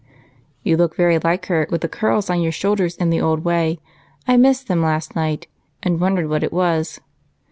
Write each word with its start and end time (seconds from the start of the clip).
"You 0.63 0.77
look 0.77 0.95
very 0.95 1.19
like 1.19 1.45
her, 1.45 1.67
with 1.69 1.81
the 1.81 1.87
curls 1.87 2.27
on 2.27 2.41
your 2.41 2.51
shoulders 2.51 2.97
in 2.97 3.11
the 3.11 3.21
old 3.21 3.43
way. 3.45 3.77
I 4.27 4.35
missed 4.35 4.67
them 4.67 4.81
last 4.81 5.15
night 5.15 5.45
and 5.83 5.99
wondered 6.01 6.27
what 6.27 6.43
it 6.43 6.51
was. 6.51 6.99